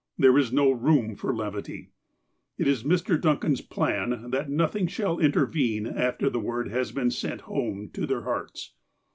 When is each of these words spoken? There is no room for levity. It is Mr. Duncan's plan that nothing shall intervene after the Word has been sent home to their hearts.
There 0.17 0.35
is 0.35 0.51
no 0.51 0.71
room 0.71 1.13
for 1.15 1.31
levity. 1.31 1.91
It 2.57 2.67
is 2.67 2.81
Mr. 2.83 3.21
Duncan's 3.21 3.61
plan 3.61 4.31
that 4.31 4.49
nothing 4.49 4.87
shall 4.87 5.19
intervene 5.19 5.85
after 5.85 6.27
the 6.27 6.39
Word 6.39 6.69
has 6.69 6.91
been 6.91 7.11
sent 7.11 7.41
home 7.41 7.91
to 7.93 8.07
their 8.07 8.21
hearts. 8.21 8.73